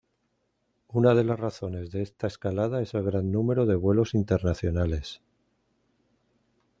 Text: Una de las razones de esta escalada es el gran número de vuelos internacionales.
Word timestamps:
Una 0.87 1.13
de 1.13 1.23
las 1.23 1.39
razones 1.39 1.91
de 1.91 2.01
esta 2.01 2.25
escalada 2.25 2.81
es 2.81 2.95
el 2.95 3.03
gran 3.03 3.31
número 3.31 3.67
de 3.67 3.75
vuelos 3.75 4.15
internacionales. 4.15 5.21